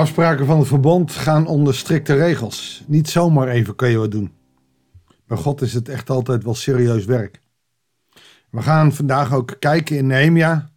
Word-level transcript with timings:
afspraken 0.00 0.46
van 0.46 0.58
het 0.58 0.68
verbond 0.68 1.12
gaan 1.12 1.46
onder 1.46 1.74
strikte 1.74 2.14
regels. 2.14 2.84
Niet 2.86 3.08
zomaar 3.08 3.48
even 3.48 3.74
kun 3.74 3.88
je 3.88 3.98
wat 3.98 4.10
doen. 4.10 4.32
Bij 5.26 5.36
God 5.36 5.60
is 5.60 5.74
het 5.74 5.88
echt 5.88 6.10
altijd 6.10 6.44
wel 6.44 6.54
serieus 6.54 7.04
werk. 7.04 7.40
We 8.50 8.62
gaan 8.62 8.92
vandaag 8.92 9.34
ook 9.34 9.56
kijken 9.58 9.96
in 9.96 10.06
Nehemia. 10.06 10.70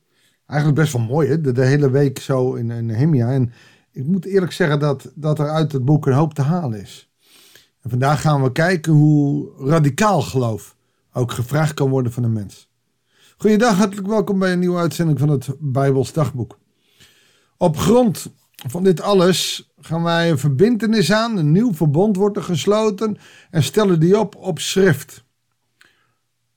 Eigenlijk 0.46 0.80
best 0.80 0.94
wel 0.94 1.02
mooi, 1.02 1.30
hè? 1.30 1.42
De, 1.42 1.66
hele 1.66 1.90
week 1.90 2.20
zo 2.20 2.54
in, 2.54 2.86
Nehemia. 2.86 3.32
En 3.32 3.54
ik 3.92 4.06
moet 4.06 4.26
eerlijk 4.26 4.52
zeggen 4.52 4.80
dat, 4.80 5.12
dat 5.16 5.40
er 5.40 5.50
uit 5.50 5.72
het 5.72 5.86
boek 5.86 6.06
een 6.06 6.14
hoop 6.14 6.34
te 6.34 6.42
halen 6.42 6.82
is. 6.82 7.10
En 7.82 7.90
vandaag 7.90 8.22
gaan 8.22 8.44
we 8.44 8.52
kijken 8.52 8.94
hoe 8.94 9.52
radicaal 9.58 10.22
geloof 10.22 10.76
ook 11.14 11.32
gevraagd 11.32 11.74
kan 11.74 11.90
worden 11.90 12.12
van 12.12 12.24
een 12.24 12.34
mens. 12.34 12.70
Goeiedag, 13.38 13.78
hartelijk 13.78 14.08
welkom 14.08 14.40
bij 14.40 14.52
een 14.52 14.60
nieuwe 14.60 14.80
uitzending 14.80 15.20
van 15.20 15.30
het 15.30 15.48
Bijbels 15.60 16.14
Dagboek. 16.14 16.58
Op 17.58 17.78
grond 17.78 18.32
van 18.68 18.84
dit 18.84 19.02
alles 19.02 19.70
gaan 19.80 20.04
wij 20.04 20.30
een 20.30 20.38
verbintenis 20.38 21.12
aan, 21.12 21.38
een 21.38 21.52
nieuw 21.52 21.74
verbond 21.74 22.16
wordt 22.16 22.38
er 22.38 22.44
gesloten 22.44 23.18
en 23.50 23.64
stellen 23.64 24.00
die 24.00 24.20
op 24.20 24.36
op 24.36 24.60
schrift. 24.60 25.24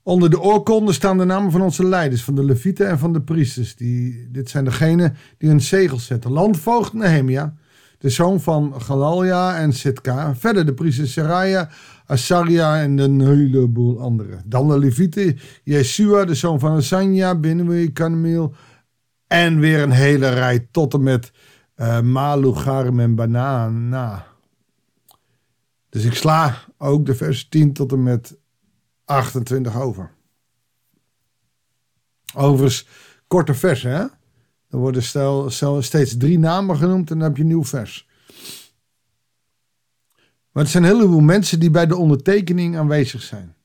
Onder 0.03 0.29
de 0.29 0.41
oorkonde 0.41 0.93
staan 0.93 1.17
de 1.17 1.25
namen 1.25 1.51
van 1.51 1.61
onze 1.61 1.85
leiders, 1.85 2.23
van 2.23 2.35
de 2.35 2.43
levieten 2.43 2.87
en 2.87 2.99
van 2.99 3.13
de 3.13 3.21
priesters. 3.21 3.75
Die, 3.75 4.27
dit 4.31 4.49
zijn 4.49 4.65
degenen 4.65 5.15
die 5.37 5.49
hun 5.49 5.61
zegels 5.61 6.05
zetten. 6.05 6.31
Landvoogd 6.31 6.93
Nehemia, 6.93 7.55
de 7.97 8.09
zoon 8.09 8.41
van 8.41 8.81
Galalja 8.81 9.57
en 9.57 9.73
Sitka. 9.73 10.35
Verder 10.35 10.65
de 10.65 10.73
priesters 10.73 11.11
Seraya, 11.11 11.69
Asaria 12.05 12.81
en 12.81 12.97
een 12.97 13.21
heleboel 13.21 13.99
anderen. 13.99 14.41
Dan 14.45 14.67
de 14.67 14.79
levieten, 14.79 15.39
Yeshua, 15.63 16.25
de 16.25 16.35
zoon 16.35 16.59
van 16.59 16.75
Asanja, 16.75 17.35
Binnenwe, 17.35 17.91
Kanemiel. 17.91 18.53
En 19.27 19.59
weer 19.59 19.81
een 19.81 19.91
hele 19.91 20.29
rij 20.29 20.67
tot 20.71 20.93
en 20.93 21.03
met 21.03 21.31
uh, 21.77 22.01
Malu, 22.01 22.53
Garem 22.53 22.99
en 22.99 23.15
Banana. 23.15 24.27
Dus 25.89 26.03
ik 26.03 26.13
sla 26.13 26.57
ook 26.77 27.05
de 27.05 27.15
vers 27.15 27.49
10 27.49 27.73
tot 27.73 27.91
en 27.91 28.03
met 28.03 28.37
28 29.05 29.79
over. 29.81 30.11
Overigens, 32.35 32.87
korte 33.27 33.53
vers, 33.53 33.83
hè? 33.83 34.05
Er 34.69 34.77
worden 34.77 35.03
stel, 35.03 35.51
steeds 35.81 36.17
drie 36.17 36.39
namen 36.39 36.77
genoemd 36.77 37.11
en 37.11 37.17
dan 37.17 37.27
heb 37.27 37.37
je 37.37 37.41
een 37.41 37.47
nieuw 37.47 37.63
vers. 37.63 38.07
Maar 40.51 40.63
het 40.63 40.71
zijn 40.71 40.83
een 40.83 40.95
heleboel 40.95 41.19
mensen 41.19 41.59
die 41.59 41.69
bij 41.69 41.87
de 41.87 41.95
ondertekening 41.95 42.77
aanwezig 42.77 43.21
zijn. 43.21 43.55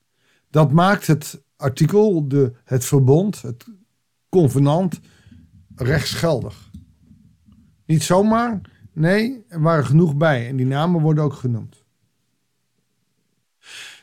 Dat 0.49 0.71
maakt 0.71 1.07
het 1.07 1.43
artikel, 1.55 2.27
de, 2.27 2.53
het 2.63 2.85
verbond, 2.85 3.41
het 3.41 3.65
convenant, 4.29 4.99
rechtsgeldig. 5.75 6.71
Niet 7.85 8.03
zomaar, 8.03 8.61
nee, 8.93 9.45
er 9.47 9.61
waren 9.61 9.85
genoeg 9.85 10.15
bij 10.15 10.47
en 10.47 10.55
die 10.55 10.65
namen 10.65 11.01
worden 11.01 11.23
ook 11.23 11.33
genoemd. 11.33 11.83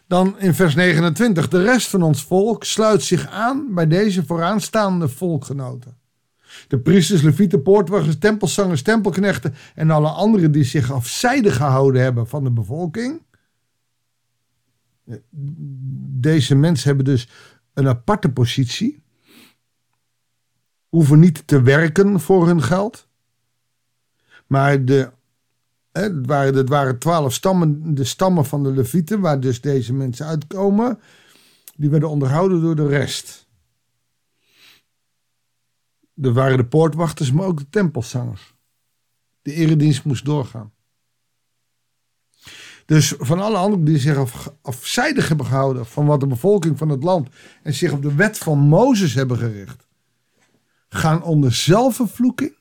Dan 0.06 0.38
in 0.38 0.54
vers 0.54 0.74
29, 0.74 1.48
de 1.48 1.62
rest 1.62 1.88
van 1.88 2.02
ons 2.02 2.24
volk 2.24 2.64
sluit 2.64 3.02
zich 3.02 3.26
aan 3.26 3.74
bij 3.74 3.86
deze 3.86 4.26
vooraanstaande 4.26 5.08
volkgenoten. 5.08 5.98
De 6.68 6.78
priesters, 6.78 7.22
levieten, 7.22 7.62
poortwachters, 7.62 8.18
tempelzangers, 8.18 8.82
tempelknechten 8.82 9.54
en 9.74 9.90
alle 9.90 10.08
anderen 10.08 10.52
die 10.52 10.64
zich 10.64 10.92
afzijdig 10.92 11.56
gehouden 11.56 12.02
hebben 12.02 12.28
van 12.28 12.44
de 12.44 12.50
bevolking. 12.50 13.22
Deze 16.20 16.54
mensen 16.54 16.88
hebben 16.88 17.04
dus 17.04 17.28
een 17.74 17.88
aparte 17.88 18.32
positie. 18.32 19.02
Hoeven 20.88 21.18
niet 21.18 21.46
te 21.46 21.62
werken 21.62 22.20
voor 22.20 22.46
hun 22.46 22.62
geld. 22.62 23.08
Maar 24.50 24.84
de, 24.84 25.10
het, 25.92 26.26
waren, 26.26 26.54
het 26.54 26.68
waren 26.68 26.98
twaalf 26.98 27.32
stammen, 27.34 27.94
de 27.94 28.04
stammen 28.04 28.44
van 28.44 28.62
de 28.62 28.70
levieten, 28.70 29.20
waar 29.20 29.40
dus 29.40 29.60
deze 29.60 29.92
mensen 29.92 30.26
uitkomen. 30.26 31.00
Die 31.76 31.90
werden 31.90 32.08
onderhouden 32.08 32.60
door 32.60 32.76
de 32.76 32.86
rest. 32.86 33.48
Er 36.22 36.32
waren 36.32 36.56
de 36.56 36.66
poortwachters, 36.66 37.32
maar 37.32 37.46
ook 37.46 37.58
de 37.58 37.68
tempelzangers. 37.70 38.54
De 39.42 39.52
eredienst 39.52 40.04
moest 40.04 40.24
doorgaan. 40.24 40.72
Dus 42.86 43.14
van 43.18 43.40
alle 43.40 43.56
anderen 43.56 43.84
die 43.84 43.98
zich 43.98 44.16
af, 44.16 44.52
afzijdig 44.62 45.28
hebben 45.28 45.46
gehouden 45.46 45.86
van 45.86 46.06
wat 46.06 46.20
de 46.20 46.26
bevolking 46.26 46.78
van 46.78 46.88
het 46.88 47.02
land 47.02 47.28
en 47.62 47.74
zich 47.74 47.92
op 47.92 48.02
de 48.02 48.14
wet 48.14 48.38
van 48.38 48.58
Mozes 48.58 49.14
hebben 49.14 49.38
gericht, 49.38 49.86
gaan 50.88 51.22
onder 51.22 51.54
zelfvervloeking 51.54 52.58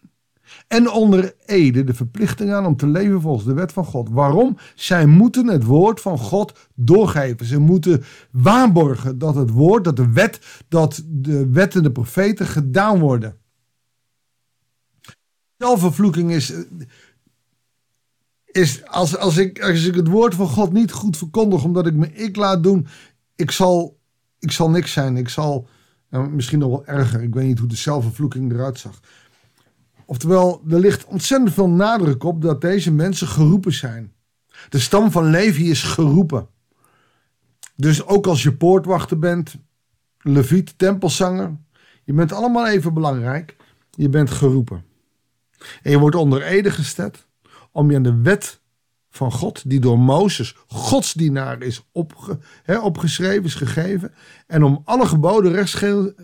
en 0.68 0.92
onder 0.92 1.36
ede 1.46 1.84
de 1.84 1.94
verplichting 1.94 2.52
aan 2.52 2.66
om 2.66 2.76
te 2.76 2.88
leven 2.88 3.22
volgens 3.22 3.46
de 3.46 3.54
wet 3.54 3.72
van 3.72 3.86
God. 3.86 4.10
Waarom? 4.10 4.58
Zij 4.76 5.06
moeten 5.06 5.48
het 5.48 5.64
woord 5.64 6.02
van 6.02 6.18
God 6.18 6.58
doorgeven. 6.76 7.46
Ze 7.46 7.60
moeten 7.60 8.04
waarborgen 8.32 9.18
dat 9.18 9.36
het 9.36 9.50
woord, 9.50 9.84
dat 9.84 9.96
de 9.96 10.12
wet, 10.12 10.40
dat 10.68 11.04
de 11.06 11.50
wetten, 11.50 11.84
de 11.84 11.92
profeten 11.92 12.46
gedaan 12.46 13.00
worden. 13.00 13.38
Zelfvervloeking 15.58 16.32
is, 16.32 16.54
is 18.46 18.86
als, 18.86 19.18
als, 19.18 19.38
ik, 19.38 19.62
als 19.62 19.86
ik 19.86 19.96
het 19.96 20.08
woord 20.08 20.36
van 20.36 20.48
God 20.48 20.74
niet 20.74 20.92
goed 20.92 21.18
verkondig, 21.18 21.64
omdat 21.64 21.88
ik 21.88 21.94
me 21.94 22.14
ik 22.14 22.36
laat 22.36 22.64
doen, 22.64 22.88
ik 23.36 23.52
zal, 23.52 24.00
ik 24.40 24.52
zal 24.52 24.70
niks 24.70 24.92
zijn. 24.92 25.18
Ik 25.18 25.30
zal, 25.30 25.68
nou, 26.10 26.30
misschien 26.30 26.60
nog 26.60 26.70
wel 26.70 26.86
erger, 26.86 27.22
ik 27.22 27.34
weet 27.34 27.48
niet 27.48 27.60
hoe 27.60 27.68
de 27.68 27.76
zelfvervloeking 27.76 28.52
eruit 28.52 28.80
zag. 28.80 29.00
Oftewel, 30.10 30.62
er 30.70 30.80
ligt 30.80 31.06
ontzettend 31.06 31.54
veel 31.54 31.70
nadruk 31.70 32.24
op 32.24 32.42
dat 32.42 32.62
deze 32.62 32.92
mensen 32.92 33.28
geroepen 33.28 33.74
zijn. 33.74 34.14
De 34.70 34.80
stam 34.80 35.12
van 35.12 35.30
Levi 35.30 35.70
is 35.70 35.84
geroepen. 35.84 36.48
Dus 37.76 38.06
ook 38.06 38.28
als 38.28 38.44
je 38.44 38.54
poortwachter 38.54 39.20
bent, 39.20 39.56
leviet, 40.18 40.78
tempelzanger, 40.78 41.58
je 42.04 42.14
bent 42.14 42.32
allemaal 42.32 42.68
even 42.68 42.94
belangrijk. 42.94 43.56
Je 43.90 44.10
bent 44.10 44.32
geroepen. 44.32 44.84
En 45.82 45.92
je 45.92 46.00
wordt 46.00 46.16
onder 46.16 46.44
ede 46.44 46.72
gesteld 46.72 47.28
om 47.72 47.90
je 47.90 47.96
aan 47.96 48.04
de 48.04 48.22
wet 48.22 48.62
van 49.10 49.32
God, 49.32 49.70
die 49.70 49.80
door 49.80 50.00
Mozes, 50.00 50.56
godsdienaar, 50.68 51.62
is 51.62 51.88
opge, 51.92 52.40
opgeschreven, 52.82 53.44
is 53.44 53.56
gegeven. 53.56 54.14
En 54.48 54.64
om 54.64 54.82
alle 54.84 55.08
geboden, 55.08 55.66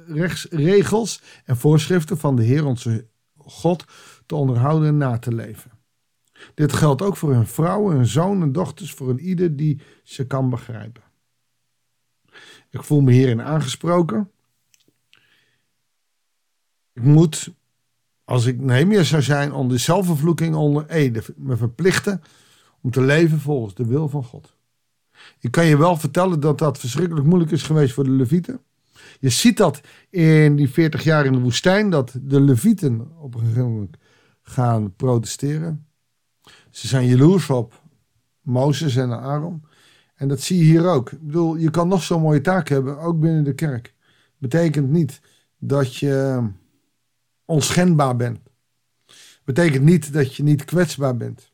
rechtsregels 0.07 1.21
en 1.45 1.57
voorschriften 1.57 2.17
van 2.17 2.35
de 2.35 2.43
Heer 2.43 2.65
onze 2.65 3.07
God 3.45 3.85
te 4.25 4.35
onderhouden 4.35 4.87
en 4.87 4.97
na 4.97 5.19
te 5.19 5.33
leven. 5.33 5.71
Dit 6.53 6.73
geldt 6.73 7.01
ook 7.01 7.17
voor 7.17 7.33
hun 7.33 7.47
vrouwen, 7.47 7.95
hun 7.95 8.05
zoon 8.05 8.41
en 8.41 8.51
dochters, 8.51 8.93
voor 8.93 9.09
een 9.09 9.19
ieder 9.19 9.55
die 9.55 9.81
ze 10.03 10.27
kan 10.27 10.49
begrijpen. 10.49 11.03
Ik 12.69 12.83
voel 12.83 13.01
me 13.01 13.11
hierin 13.11 13.41
aangesproken. 13.41 14.31
Ik 16.93 17.03
moet, 17.03 17.53
als 18.23 18.45
ik 18.45 18.59
Nehemia 18.59 19.03
zou 19.03 19.21
zijn, 19.21 19.53
onder 19.53 19.79
zelfvervloeking 19.79 20.55
onder 20.55 20.89
Ede 20.89 21.23
me 21.35 21.57
verplichten 21.57 22.21
om 22.81 22.91
te 22.91 23.01
leven 23.01 23.39
volgens 23.39 23.73
de 23.73 23.85
wil 23.85 24.09
van 24.09 24.23
God. 24.23 24.55
Ik 25.39 25.51
kan 25.51 25.65
je 25.65 25.77
wel 25.77 25.97
vertellen 25.97 26.39
dat 26.39 26.57
dat 26.57 26.79
verschrikkelijk 26.79 27.25
moeilijk 27.25 27.51
is 27.51 27.63
geweest 27.63 27.93
voor 27.93 28.03
de 28.03 28.09
Levieten. 28.09 28.64
Je 29.19 29.29
ziet 29.29 29.57
dat 29.57 29.81
in 30.09 30.55
die 30.55 30.69
40 30.69 31.03
jaar 31.03 31.25
in 31.25 31.31
de 31.31 31.39
woestijn, 31.39 31.89
dat 31.89 32.17
de 32.21 32.41
Levieten 32.41 33.17
op 33.17 33.33
een 33.33 33.39
gegeven 33.39 33.71
moment 33.71 33.97
gaan 34.41 34.95
protesteren. 34.95 35.87
Ze 36.69 36.87
zijn 36.87 37.07
jaloers 37.07 37.49
op 37.49 37.81
Mozes 38.41 38.95
en 38.95 39.11
Aaron. 39.11 39.63
En 40.15 40.27
dat 40.27 40.41
zie 40.41 40.57
je 40.57 40.63
hier 40.63 40.87
ook. 40.87 41.11
Ik 41.11 41.21
bedoel, 41.21 41.55
je 41.55 41.69
kan 41.69 41.87
nog 41.87 42.03
zo'n 42.03 42.21
mooie 42.21 42.41
taak 42.41 42.67
hebben, 42.67 42.99
ook 42.99 43.19
binnen 43.19 43.43
de 43.43 43.53
kerk. 43.53 43.93
Betekent 44.37 44.89
niet 44.89 45.21
dat 45.57 45.95
je 45.95 46.47
onschendbaar 47.45 48.15
bent. 48.15 48.39
Betekent 49.43 49.83
niet 49.83 50.13
dat 50.13 50.35
je 50.35 50.43
niet 50.43 50.65
kwetsbaar 50.65 51.17
bent. 51.17 51.51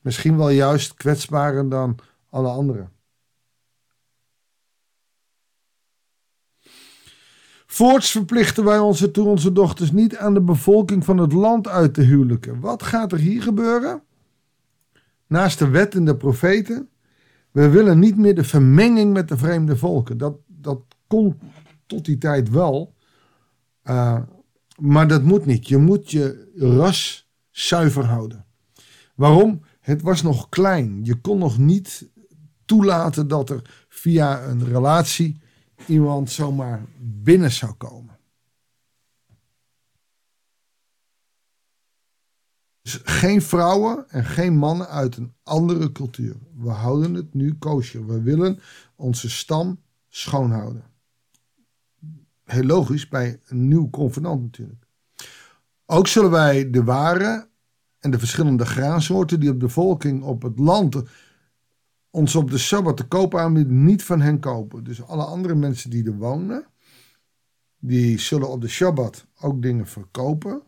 Misschien 0.00 0.36
wel 0.36 0.50
juist 0.50 0.94
kwetsbaarder 0.94 1.68
dan 1.68 1.98
alle 2.30 2.48
anderen. 2.48 2.90
Voorts 7.76 8.10
verplichten 8.10 8.64
wij 8.64 8.78
onze 8.78 9.10
toe 9.10 9.26
onze 9.26 9.52
dochters 9.52 9.92
niet 9.92 10.16
aan 10.16 10.34
de 10.34 10.40
bevolking 10.40 11.04
van 11.04 11.18
het 11.18 11.32
land 11.32 11.68
uit 11.68 11.94
te 11.94 12.02
huwelijken. 12.02 12.60
Wat 12.60 12.82
gaat 12.82 13.12
er 13.12 13.18
hier 13.18 13.42
gebeuren? 13.42 14.02
Naast 15.26 15.58
de 15.58 15.68
wet 15.68 15.94
en 15.94 16.04
de 16.04 16.16
profeten. 16.16 16.88
We 17.50 17.68
willen 17.68 17.98
niet 17.98 18.16
meer 18.16 18.34
de 18.34 18.44
vermenging 18.44 19.12
met 19.12 19.28
de 19.28 19.36
vreemde 19.36 19.76
volken. 19.76 20.18
Dat, 20.18 20.36
dat 20.46 20.80
kon 21.06 21.38
tot 21.86 22.04
die 22.04 22.18
tijd 22.18 22.50
wel. 22.50 22.94
Uh, 23.84 24.18
maar 24.78 25.08
dat 25.08 25.22
moet 25.22 25.46
niet. 25.46 25.68
Je 25.68 25.78
moet 25.78 26.10
je 26.10 26.52
ras 26.56 27.30
zuiver 27.50 28.04
houden. 28.04 28.44
Waarom? 29.14 29.60
Het 29.80 30.02
was 30.02 30.22
nog 30.22 30.48
klein. 30.48 31.00
Je 31.02 31.14
kon 31.14 31.38
nog 31.38 31.58
niet 31.58 32.10
toelaten 32.64 33.28
dat 33.28 33.50
er 33.50 33.86
via 33.88 34.44
een 34.44 34.64
relatie 34.64 35.44
iemand 35.86 36.30
zomaar 36.30 36.84
binnen 36.98 37.52
zou 37.52 37.72
komen. 37.72 38.18
Dus 42.82 43.00
geen 43.04 43.42
vrouwen 43.42 44.08
en 44.08 44.24
geen 44.24 44.56
mannen 44.56 44.88
uit 44.88 45.16
een 45.16 45.34
andere 45.42 45.92
cultuur. 45.92 46.36
We 46.56 46.70
houden 46.70 47.14
het 47.14 47.34
nu 47.34 47.54
kosher. 47.54 48.06
We 48.06 48.22
willen 48.22 48.60
onze 48.96 49.30
stam 49.30 49.80
schoonhouden. 50.08 50.84
Heel 52.44 52.62
logisch 52.62 53.08
bij 53.08 53.40
een 53.46 53.68
nieuw 53.68 53.90
convenant 53.90 54.42
natuurlijk. 54.42 54.86
Ook 55.86 56.06
zullen 56.06 56.30
wij 56.30 56.70
de 56.70 56.84
ware 56.84 57.48
en 57.98 58.10
de 58.10 58.18
verschillende 58.18 58.66
graansoorten 58.66 59.40
die 59.40 59.50
op 59.50 59.60
de 59.60 59.66
bevolking 59.66 60.22
op 60.22 60.42
het 60.42 60.58
land 60.58 61.02
ons 62.16 62.34
op 62.34 62.50
de 62.50 62.58
Sabbat 62.58 62.96
te 62.96 63.04
koop 63.04 63.36
aanbieden, 63.36 63.84
niet 63.84 64.04
van 64.04 64.20
hen 64.20 64.40
kopen. 64.40 64.84
Dus 64.84 65.02
alle 65.02 65.24
andere 65.24 65.54
mensen 65.54 65.90
die 65.90 66.06
er 66.06 66.16
wonen, 66.16 66.66
die 67.78 68.18
zullen 68.18 68.48
op 68.48 68.60
de 68.60 68.68
Shabbat 68.68 69.26
ook 69.40 69.62
dingen 69.62 69.86
verkopen. 69.86 70.62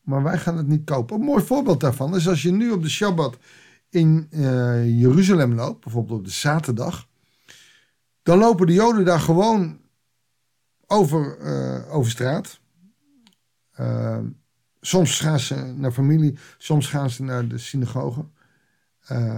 Maar 0.00 0.22
wij 0.22 0.38
gaan 0.38 0.56
het 0.56 0.66
niet 0.66 0.84
kopen. 0.84 1.16
Een 1.16 1.24
mooi 1.24 1.44
voorbeeld 1.44 1.80
daarvan 1.80 2.14
is 2.14 2.28
als 2.28 2.42
je 2.42 2.50
nu 2.50 2.70
op 2.70 2.82
de 2.82 2.88
Shabbat 2.88 3.38
in 3.88 4.26
uh, 4.30 5.00
Jeruzalem 5.00 5.54
loopt, 5.54 5.84
bijvoorbeeld 5.84 6.18
op 6.18 6.24
de 6.24 6.30
zaterdag. 6.30 7.08
Dan 8.22 8.38
lopen 8.38 8.66
de 8.66 8.72
Joden 8.72 9.04
daar 9.04 9.20
gewoon 9.20 9.80
over, 10.86 11.38
uh, 11.40 11.94
over 11.94 12.10
straat. 12.10 12.60
Uh, 13.80 14.18
soms 14.80 15.20
gaan 15.20 15.40
ze 15.40 15.54
naar 15.54 15.92
familie, 15.92 16.38
soms 16.58 16.86
gaan 16.86 17.10
ze 17.10 17.22
naar 17.22 17.48
de 17.48 17.58
synagoge. 17.58 18.24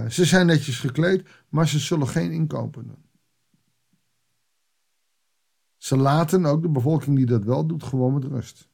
Ze 0.09 0.25
zijn 0.25 0.45
netjes 0.45 0.79
gekleed, 0.79 1.27
maar 1.49 1.67
ze 1.67 1.79
zullen 1.79 2.07
geen 2.07 2.31
inkopen 2.31 2.87
doen. 2.87 3.05
Ze 5.77 5.97
laten 5.97 6.45
ook 6.45 6.61
de 6.61 6.69
bevolking 6.69 7.15
die 7.15 7.25
dat 7.25 7.43
wel 7.43 7.65
doet 7.65 7.83
gewoon 7.83 8.13
met 8.13 8.23
rust. 8.23 8.69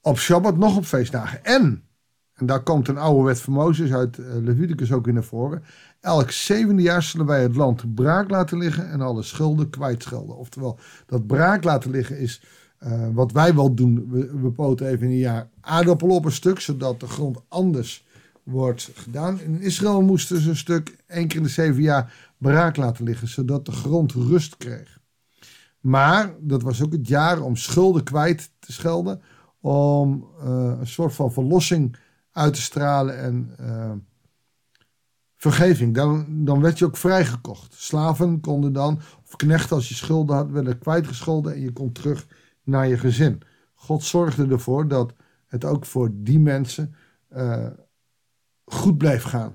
Op 0.00 0.18
Shabbat 0.18 0.56
nog 0.56 0.76
op 0.76 0.84
feestdagen. 0.84 1.44
En, 1.44 1.88
en 2.32 2.46
daar 2.46 2.62
komt 2.62 2.88
een 2.88 2.98
oude 2.98 3.24
wet 3.24 3.40
van 3.40 3.52
Mozes 3.52 3.92
uit 3.92 4.18
eh, 4.18 4.26
Leviticus 4.34 4.92
ook 4.92 5.06
in 5.08 5.14
naar 5.14 5.22
voren. 5.22 5.64
Elk 6.00 6.30
zevende 6.30 6.82
jaar 6.82 7.02
zullen 7.02 7.26
wij 7.26 7.42
het 7.42 7.56
land 7.56 7.94
braak 7.94 8.30
laten 8.30 8.58
liggen 8.58 8.90
en 8.90 9.00
alle 9.00 9.22
schulden 9.22 9.70
kwijtschelden. 9.70 10.36
Oftewel, 10.36 10.78
dat 11.06 11.26
braak 11.26 11.64
laten 11.64 11.90
liggen 11.90 12.18
is 12.18 12.42
uh, 12.80 13.08
wat 13.12 13.32
wij 13.32 13.54
wel 13.54 13.74
doen. 13.74 14.10
We, 14.10 14.38
we 14.40 14.50
poten 14.50 14.86
even 14.86 15.06
in 15.06 15.12
een 15.12 15.18
jaar 15.18 15.48
aardappel 15.60 16.08
op 16.08 16.24
een 16.24 16.32
stuk, 16.32 16.60
zodat 16.60 17.00
de 17.00 17.06
grond 17.06 17.38
anders 17.48 18.06
wordt 18.42 18.90
gedaan. 18.94 19.40
In 19.40 19.60
Israël 19.60 20.02
moesten 20.02 20.40
ze 20.40 20.48
een 20.48 20.56
stuk 20.56 20.96
één 21.06 21.28
keer 21.28 21.36
in 21.36 21.42
de 21.42 21.48
zeven 21.48 21.82
jaar 21.82 22.32
braak 22.38 22.76
laten 22.76 23.04
liggen, 23.04 23.28
zodat 23.28 23.66
de 23.66 23.72
grond 23.72 24.12
rust 24.12 24.56
kreeg. 24.56 25.00
Maar 25.80 26.34
dat 26.40 26.62
was 26.62 26.82
ook 26.82 26.92
het 26.92 27.08
jaar 27.08 27.40
om 27.40 27.56
schulden 27.56 28.04
kwijt 28.04 28.50
te 28.58 28.72
schelden, 28.72 29.20
om 29.60 30.28
uh, 30.44 30.72
een 30.80 30.86
soort 30.86 31.14
van 31.14 31.32
verlossing 31.32 31.96
uit 32.32 32.54
te 32.54 32.60
stralen 32.62 33.18
en 33.18 33.50
uh, 33.60 33.92
vergeving. 35.36 35.94
Dan, 35.94 36.26
dan 36.28 36.60
werd 36.60 36.78
je 36.78 36.84
ook 36.84 36.96
vrijgekocht. 36.96 37.74
Slaven 37.74 38.40
konden 38.40 38.72
dan, 38.72 39.00
of 39.26 39.36
knechten 39.36 39.76
als 39.76 39.88
je 39.88 39.94
schulden 39.94 40.36
had, 40.36 40.50
werden 40.50 40.78
kwijtgescholden 40.78 41.54
en 41.54 41.60
je 41.60 41.72
kon 41.72 41.92
terug 41.92 42.26
naar 42.68 42.88
je 42.88 42.98
gezin. 42.98 43.42
God 43.74 44.02
zorgde 44.02 44.46
ervoor 44.48 44.88
dat 44.88 45.14
het 45.46 45.64
ook 45.64 45.86
voor 45.86 46.10
die 46.12 46.38
mensen 46.38 46.94
uh, 47.36 47.66
goed 48.64 48.98
bleef 48.98 49.22
gaan. 49.22 49.54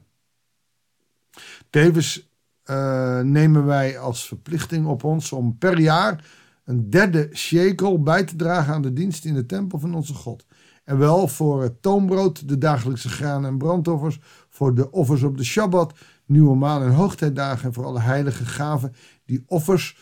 Tevens 1.69 2.31
uh, 2.65 3.19
nemen 3.19 3.65
wij 3.65 3.99
als 3.99 4.27
verplichting 4.27 4.87
op 4.87 5.03
ons 5.03 5.31
om 5.31 5.57
per 5.57 5.79
jaar 5.79 6.25
een 6.65 6.89
derde 6.89 7.29
shekel 7.33 8.01
bij 8.01 8.23
te 8.23 8.35
dragen 8.35 8.73
aan 8.73 8.81
de 8.81 8.93
dienst 8.93 9.25
in 9.25 9.33
de 9.33 9.45
tempel 9.45 9.79
van 9.79 9.95
onze 9.95 10.13
God. 10.13 10.45
En 10.83 10.97
wel 10.97 11.27
voor 11.27 11.61
het 11.61 11.81
toonbrood, 11.81 12.47
de 12.47 12.57
dagelijkse 12.57 13.09
granen 13.09 13.49
en 13.49 13.57
brandoffers, 13.57 14.19
voor 14.49 14.75
de 14.75 14.91
offers 14.91 15.23
op 15.23 15.37
de 15.37 15.43
Shabbat, 15.43 15.93
nieuwe 16.25 16.55
maan 16.55 16.83
en 16.83 16.93
hoogtijdagen 16.93 17.65
en 17.65 17.73
voor 17.73 17.85
alle 17.85 17.99
heilige 17.99 18.45
gaven, 18.45 18.93
die 19.25 19.43
offers 19.47 19.97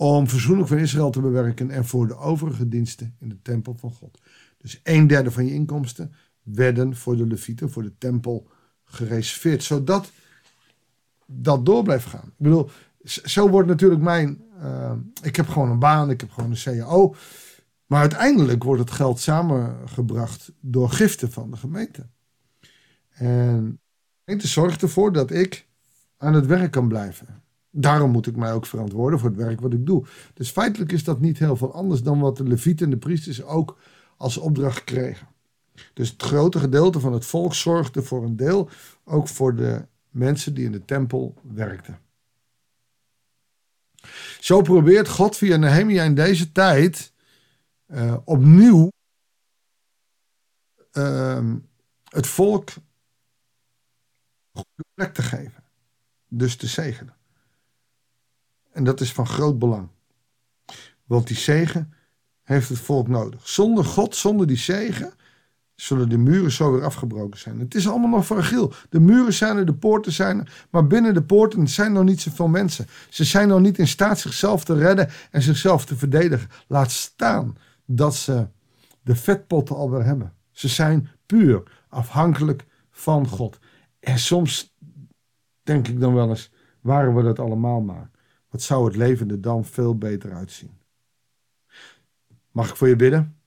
om 0.00 0.28
verzoening 0.28 0.68
van 0.68 0.78
Israël 0.78 1.10
te 1.10 1.20
bewerken 1.20 1.70
en 1.70 1.84
voor 1.84 2.06
de 2.06 2.16
overige 2.16 2.68
diensten 2.68 3.16
in 3.18 3.28
de 3.28 3.42
tempel 3.42 3.74
van 3.76 3.90
God. 3.90 4.20
Dus 4.58 4.80
een 4.82 5.06
derde 5.06 5.30
van 5.30 5.46
je 5.46 5.52
inkomsten 5.52 6.12
werden 6.42 6.96
voor 6.96 7.16
de 7.16 7.26
levieten, 7.26 7.70
voor 7.70 7.82
de 7.82 7.98
tempel 7.98 8.48
gereserveerd, 8.84 9.62
zodat 9.62 10.10
dat 11.26 11.66
door 11.66 11.82
blijft 11.82 12.06
gaan. 12.06 12.26
Ik 12.26 12.34
bedoel, 12.36 12.70
zo 13.04 13.48
wordt 13.48 13.68
natuurlijk 13.68 14.02
mijn. 14.02 14.44
Uh, 14.62 14.92
ik 15.22 15.36
heb 15.36 15.48
gewoon 15.48 15.70
een 15.70 15.78
baan, 15.78 16.10
ik 16.10 16.20
heb 16.20 16.30
gewoon 16.30 16.50
een 16.50 16.78
CAO. 16.78 17.14
Maar 17.86 18.00
uiteindelijk 18.00 18.62
wordt 18.62 18.80
het 18.80 18.90
geld 18.90 19.20
samengebracht 19.20 20.52
door 20.60 20.90
giften 20.90 21.32
van 21.32 21.50
de 21.50 21.56
gemeente. 21.56 22.06
En 23.10 23.64
de 23.64 23.78
gemeente 24.24 24.48
zorgt 24.48 24.82
ervoor 24.82 25.12
dat 25.12 25.30
ik 25.30 25.66
aan 26.16 26.34
het 26.34 26.46
werk 26.46 26.70
kan 26.70 26.88
blijven. 26.88 27.42
Daarom 27.70 28.10
moet 28.10 28.26
ik 28.26 28.36
mij 28.36 28.52
ook 28.52 28.66
verantwoorden 28.66 29.18
voor 29.18 29.28
het 29.28 29.38
werk 29.38 29.60
wat 29.60 29.72
ik 29.72 29.86
doe. 29.86 30.06
Dus 30.34 30.50
feitelijk 30.50 30.92
is 30.92 31.04
dat 31.04 31.20
niet 31.20 31.38
heel 31.38 31.56
veel 31.56 31.74
anders 31.74 32.02
dan 32.02 32.20
wat 32.20 32.36
de 32.36 32.44
levieten 32.44 32.84
en 32.84 32.90
de 32.90 32.98
priesters 32.98 33.42
ook 33.42 33.78
als 34.16 34.36
opdracht 34.36 34.84
kregen. 34.84 35.28
Dus 35.92 36.10
het 36.10 36.22
grote 36.22 36.58
gedeelte 36.58 37.00
van 37.00 37.12
het 37.12 37.26
volk 37.26 37.54
zorgde 37.54 38.02
voor 38.02 38.24
een 38.24 38.36
deel 38.36 38.68
ook 39.04 39.28
voor 39.28 39.56
de 39.56 39.86
mensen 40.08 40.54
die 40.54 40.64
in 40.64 40.72
de 40.72 40.84
tempel 40.84 41.34
werkten. 41.42 41.98
Zo 44.40 44.62
probeert 44.62 45.08
God 45.08 45.36
via 45.36 45.56
Nehemia 45.56 46.02
in 46.02 46.14
deze 46.14 46.52
tijd 46.52 47.12
uh, 47.86 48.16
opnieuw 48.24 48.90
uh, 50.92 51.54
het 52.04 52.26
volk 52.26 52.70
een 54.52 54.64
goede 54.64 54.84
plek 54.94 55.14
te 55.14 55.22
geven. 55.22 55.64
Dus 56.28 56.56
te 56.56 56.66
zegenen. 56.66 57.19
En 58.80 58.86
dat 58.86 59.00
is 59.00 59.12
van 59.12 59.26
groot 59.26 59.58
belang. 59.58 59.88
Want 61.04 61.26
die 61.26 61.36
zegen 61.36 61.92
heeft 62.42 62.68
het 62.68 62.78
volk 62.78 63.08
nodig. 63.08 63.48
Zonder 63.48 63.84
God, 63.84 64.16
zonder 64.16 64.46
die 64.46 64.56
zegen, 64.56 65.12
zullen 65.74 66.08
de 66.08 66.18
muren 66.18 66.52
zo 66.52 66.72
weer 66.72 66.84
afgebroken 66.84 67.40
zijn. 67.40 67.60
Het 67.60 67.74
is 67.74 67.88
allemaal 67.88 68.10
nog 68.10 68.26
fragiel. 68.26 68.72
De 68.88 69.00
muren 69.00 69.32
zijn 69.32 69.56
er, 69.56 69.66
de 69.66 69.74
poorten 69.74 70.12
zijn 70.12 70.38
er, 70.38 70.66
maar 70.70 70.86
binnen 70.86 71.14
de 71.14 71.22
poorten 71.22 71.68
zijn 71.68 71.92
nog 71.92 72.04
niet 72.04 72.20
zoveel 72.20 72.48
mensen. 72.48 72.86
Ze 73.08 73.24
zijn 73.24 73.48
nog 73.48 73.60
niet 73.60 73.78
in 73.78 73.88
staat 73.88 74.18
zichzelf 74.18 74.64
te 74.64 74.74
redden 74.74 75.08
en 75.30 75.42
zichzelf 75.42 75.84
te 75.84 75.96
verdedigen. 75.96 76.48
Laat 76.66 76.90
staan 76.90 77.56
dat 77.84 78.14
ze 78.14 78.46
de 79.02 79.16
vetpotten 79.16 79.76
alweer 79.76 80.04
hebben. 80.04 80.32
Ze 80.50 80.68
zijn 80.68 81.08
puur 81.26 81.62
afhankelijk 81.88 82.66
van 82.90 83.28
God. 83.28 83.58
En 83.98 84.18
soms 84.18 84.76
denk 85.62 85.88
ik 85.88 86.00
dan 86.00 86.14
wel 86.14 86.28
eens, 86.28 86.52
waren 86.80 87.14
we 87.14 87.22
dat 87.22 87.38
allemaal 87.38 87.80
maar. 87.80 88.10
Wat 88.50 88.62
zou 88.62 88.84
het 88.84 88.96
leven 88.96 89.30
er 89.30 89.40
dan 89.40 89.64
veel 89.64 89.98
beter 89.98 90.32
uitzien? 90.32 90.70
Mag 92.50 92.70
ik 92.70 92.76
voor 92.76 92.88
je 92.88 92.96
bidden? 92.96 93.40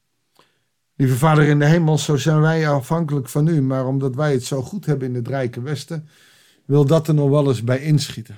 Lieve 0.96 1.16
Vader 1.16 1.48
in 1.48 1.60
de 1.60 1.66
hemel, 1.66 1.98
zo 1.98 2.16
zijn 2.16 2.42
wij 2.42 2.70
afhankelijk 2.70 3.30
van 3.30 3.48
u, 3.48 3.62
maar 3.62 3.88
omdat 3.88 4.16
wij 4.16 4.32
het 4.32 4.44
zo 4.44 4.62
goed 4.62 4.86
hebben 4.86 5.08
in 5.08 5.16
het 5.16 5.28
rijke 5.28 5.62
Westen, 5.62 6.08
wil 6.66 6.86
dat 6.86 7.08
er 7.08 7.14
nog 7.14 7.30
wel 7.30 7.48
eens 7.48 7.64
bij 7.64 7.82
inschieten. 7.82 8.38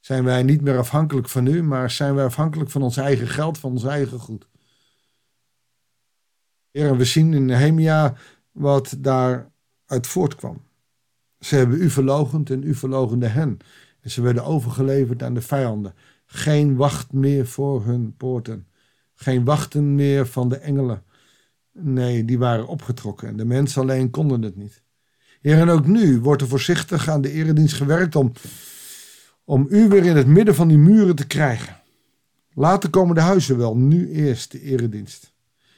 Zijn 0.00 0.24
wij 0.24 0.42
niet 0.42 0.60
meer 0.60 0.78
afhankelijk 0.78 1.28
van 1.28 1.46
u, 1.46 1.62
maar 1.62 1.90
zijn 1.90 2.14
wij 2.14 2.24
afhankelijk 2.24 2.70
van 2.70 2.82
ons 2.82 2.96
eigen 2.96 3.28
geld, 3.28 3.58
van 3.58 3.70
ons 3.70 3.84
eigen 3.84 4.18
goed. 4.18 4.46
Heer, 6.70 6.96
we 6.96 7.04
zien 7.04 7.34
in 7.34 7.44
Nehemia 7.44 8.16
wat 8.52 8.94
daaruit 8.98 10.06
voortkwam. 10.06 10.62
Ze 11.38 11.56
hebben 11.56 11.82
u 11.82 11.90
verlogend 11.90 12.50
en 12.50 12.62
u 12.62 12.74
verlogende 12.74 13.26
hen. 13.26 13.58
En 14.04 14.10
ze 14.10 14.22
werden 14.22 14.44
overgeleverd 14.44 15.22
aan 15.22 15.34
de 15.34 15.40
vijanden. 15.40 15.94
Geen 16.26 16.76
wacht 16.76 17.12
meer 17.12 17.46
voor 17.46 17.84
hun 17.84 18.16
poorten. 18.16 18.66
Geen 19.14 19.44
wachten 19.44 19.94
meer 19.94 20.26
van 20.26 20.48
de 20.48 20.56
engelen. 20.56 21.02
Nee, 21.72 22.24
die 22.24 22.38
waren 22.38 22.66
opgetrokken 22.66 23.28
en 23.28 23.36
de 23.36 23.44
mensen 23.44 23.82
alleen 23.82 24.10
konden 24.10 24.42
het 24.42 24.56
niet. 24.56 24.82
Heer, 25.40 25.58
en 25.58 25.68
ook 25.68 25.86
nu 25.86 26.20
wordt 26.20 26.42
er 26.42 26.48
voorzichtig 26.48 27.08
aan 27.08 27.20
de 27.20 27.30
eredienst 27.30 27.74
gewerkt 27.74 28.16
om, 28.16 28.32
om 29.44 29.66
u 29.70 29.88
weer 29.88 30.04
in 30.04 30.16
het 30.16 30.26
midden 30.26 30.54
van 30.54 30.68
die 30.68 30.78
muren 30.78 31.16
te 31.16 31.26
krijgen. 31.26 31.80
Later 32.52 32.90
komen 32.90 33.14
de 33.14 33.20
huizen 33.20 33.58
wel, 33.58 33.76
nu 33.76 34.10
eerst 34.10 34.50
de 34.50 34.60
eredienst. 34.60 35.32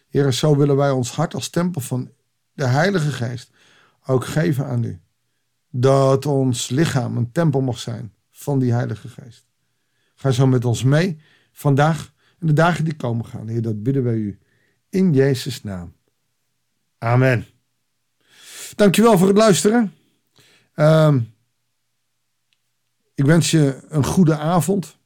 Heer, 0.09 0.33
zo 0.33 0.57
willen 0.57 0.77
wij 0.77 0.91
ons 0.91 1.11
hart 1.11 1.35
als 1.35 1.49
tempel 1.49 1.81
van 1.81 2.11
de 2.53 2.67
Heilige 2.67 3.11
Geest 3.11 3.51
ook 4.07 4.25
geven 4.25 4.67
aan 4.67 4.85
u. 4.85 5.01
Dat 5.71 6.27
ons 6.27 6.69
lichaam 6.69 7.17
een 7.17 7.33
tempel 7.33 7.61
mag 7.61 7.79
zijn 7.79 8.15
van 8.37 8.59
die 8.59 8.73
Heilige 8.73 9.09
Geest. 9.09 9.47
Ga 10.15 10.31
zo 10.31 10.47
met 10.47 10.65
ons 10.65 10.83
mee 10.83 11.21
vandaag 11.53 12.13
en 12.39 12.47
de 12.47 12.53
dagen 12.53 12.85
die 12.85 12.97
komen 12.97 13.27
gaan. 13.27 13.49
Heer, 13.49 13.63
dat 13.63 13.83
bidden 13.83 14.03
wij 14.03 14.15
u 14.15 14.39
in 14.89 15.13
Jezus' 15.13 15.63
naam. 15.63 15.97
Amen. 16.99 17.47
Dankjewel 18.75 19.19
voor 19.19 19.29
het 19.29 19.37
luisteren. 19.37 19.95
Ehm, 20.75 21.21
ik 23.15 23.25
wens 23.25 23.51
je 23.51 23.85
een 23.89 24.05
goede 24.05 24.37
avond. 24.37 24.99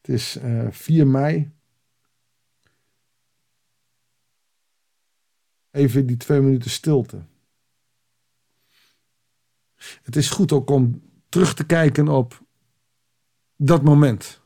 Het 0.00 0.08
is 0.08 0.36
eh, 0.36 0.66
4 0.70 1.06
mei. 1.06 1.50
Even 5.70 6.06
die 6.06 6.16
twee 6.16 6.40
minuten 6.40 6.70
stilte. 6.70 7.24
Het 10.02 10.16
is 10.16 10.30
goed 10.30 10.52
ook 10.52 10.70
om 10.70 11.09
terug 11.30 11.54
te 11.54 11.64
kijken 11.64 12.08
op 12.08 12.42
dat 13.56 13.82
moment. 13.82 14.40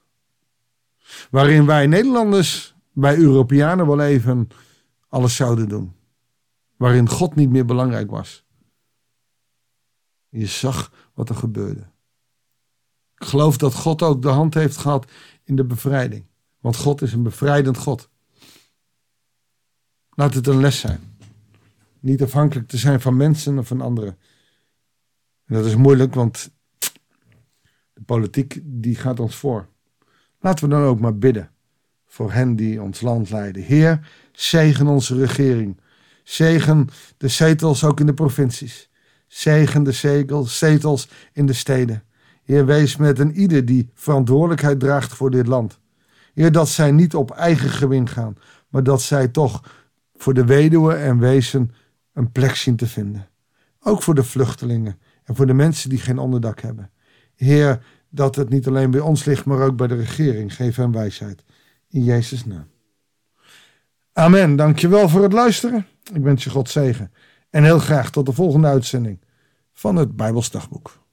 Waarin 1.31 1.67
wij 1.67 1.87
Nederlanders, 1.87 2.75
wij 2.93 3.17
Europeanen 3.17 3.87
wel 3.87 4.01
even 4.01 4.49
alles 5.09 5.37
zouden 5.37 5.69
doen. 5.69 5.95
Waarin 6.77 7.09
God 7.09 7.35
niet 7.35 7.51
meer 7.51 7.65
belangrijk 7.65 8.11
was. 8.11 8.45
Je 10.29 10.47
zag 10.47 10.93
wat 11.15 11.29
er 11.29 11.35
gebeurde. 11.35 11.93
Ik 13.17 13.27
geloof 13.27 13.57
dat 13.57 13.75
God 13.75 14.03
ook 14.03 14.23
de 14.23 14.29
hand 14.29 14.55
heeft 14.55 14.77
gehad 14.77 15.11
in 15.45 15.57
de 15.57 15.65
bevrijding. 15.65 16.27
Want 16.61 16.77
God 16.77 17.03
is 17.03 17.13
een 17.13 17.23
bevrijdend 17.23 17.77
God. 17.77 18.09
Laat 20.11 20.35
het 20.35 20.47
een 20.47 20.61
les 20.61 20.81
zijn. 20.81 21.17
Niet 22.01 22.23
afhankelijk 22.23 22.69
te 22.69 22.77
zijn 22.77 23.01
van 23.01 23.17
mensen 23.17 23.59
of 23.59 23.67
van 23.67 23.81
anderen. 23.81 24.19
En 25.45 25.55
dat 25.55 25.65
is 25.65 25.77
moeilijk, 25.77 26.15
want 26.15 26.51
de 27.95 28.03
politiek 28.03 28.61
die 28.63 28.97
gaat 28.97 29.21
ons 29.21 29.37
voor. 29.37 29.69
Laten 30.41 30.69
we 30.69 30.75
dan 30.75 30.83
ook 30.83 31.01
maar 31.01 31.19
bidden 31.19 31.51
voor 32.07 32.33
hen 32.33 32.57
die 32.57 32.83
ons 32.83 33.01
land 33.01 33.31
leiden. 33.31 33.63
Heer, 33.63 34.09
zegen 34.33 34.87
onze 34.87 35.17
regering. 35.17 35.81
Zegen 36.23 36.89
de 37.17 37.29
zetels 37.29 37.85
ook 37.85 38.01
in 38.01 38.07
de 38.07 38.15
provincies. 38.15 38.91
Zegen 39.27 39.83
de 39.83 39.93
zetels, 40.47 41.09
in 41.33 41.47
de 41.47 41.53
steden. 41.53 42.03
Heer, 42.45 42.67
wees 42.67 42.97
met 42.97 43.19
een 43.19 43.35
ieder 43.35 43.65
die 43.65 43.91
verantwoordelijkheid 43.95 44.81
draagt 44.81 45.13
voor 45.15 45.31
dit 45.31 45.47
land. 45.47 45.79
Heer, 46.35 46.53
dat 46.53 46.69
zij 46.69 46.91
niet 46.91 47.15
op 47.15 47.31
eigen 47.31 47.71
gewin 47.71 48.09
gaan, 48.09 48.37
maar 48.69 48.83
dat 48.83 49.03
zij 49.03 49.29
toch 49.29 49.63
voor 50.15 50.35
de 50.35 50.45
weduwe 50.45 50.95
en 50.95 51.19
wezen 51.19 51.73
een 52.13 52.33
plek 52.33 52.55
zien 52.55 52.77
te 52.77 52.87
vinden. 52.87 53.29
Ook 53.81 54.03
voor 54.03 54.15
de 54.15 54.25
vluchtelingen 54.25 54.99
en 55.25 55.37
voor 55.37 55.47
de 55.47 55.55
mensen 55.55 55.91
die 55.91 55.99
geen 55.99 56.19
onderdak 56.19 56.61
hebben. 56.61 56.91
Heer, 57.37 57.85
dat 58.09 58.37
het 58.37 58.49
niet 58.49 58.67
alleen 58.67 58.91
bij 58.91 59.01
ons 59.01 59.25
ligt, 59.25 59.45
maar 59.45 59.61
ook 59.61 59.77
bij 59.77 59.87
de 59.87 59.95
regering. 59.95 60.55
Geef 60.55 60.77
hen 60.77 60.93
wijsheid. 60.93 61.45
In 61.89 62.05
Jezus' 62.05 62.45
naam. 62.45 62.67
Amen. 64.13 64.57
Dankjewel 64.57 65.09
voor 65.09 65.23
het 65.23 65.33
luisteren. 65.33 65.87
Ik 66.13 66.23
wens 66.23 66.45
je 66.45 66.51
God 66.51 66.71
zegen. 66.71 67.13
En 67.51 67.65
heel 67.65 67.79
graag 67.79 68.11
tot 68.11 68.27
de 68.27 68.33
volgende 68.33 68.67
uitzending 68.67 69.19
van 69.73 69.97
het 69.97 70.17
Bijbelsdagboek. 70.17 71.04